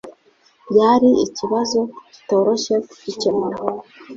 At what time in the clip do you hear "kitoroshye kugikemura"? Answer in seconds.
2.13-3.57